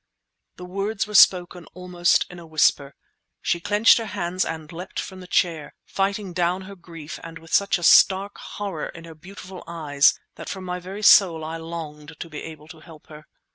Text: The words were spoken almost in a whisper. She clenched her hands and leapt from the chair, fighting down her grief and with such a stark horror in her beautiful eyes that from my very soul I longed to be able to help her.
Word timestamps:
The 0.55 0.65
words 0.65 1.05
were 1.05 1.13
spoken 1.13 1.65
almost 1.75 2.25
in 2.31 2.39
a 2.39 2.45
whisper. 2.47 2.95
She 3.39 3.59
clenched 3.59 3.99
her 3.99 4.07
hands 4.07 4.43
and 4.43 4.71
leapt 4.71 4.99
from 4.99 5.19
the 5.19 5.27
chair, 5.27 5.75
fighting 5.85 6.33
down 6.33 6.63
her 6.63 6.75
grief 6.75 7.19
and 7.23 7.37
with 7.37 7.53
such 7.53 7.77
a 7.77 7.83
stark 7.83 8.39
horror 8.39 8.87
in 8.89 9.03
her 9.03 9.13
beautiful 9.13 9.63
eyes 9.67 10.19
that 10.37 10.49
from 10.49 10.63
my 10.63 10.79
very 10.79 11.03
soul 11.03 11.43
I 11.45 11.57
longed 11.57 12.15
to 12.19 12.29
be 12.31 12.41
able 12.41 12.67
to 12.69 12.79
help 12.79 13.09
her. 13.09 13.27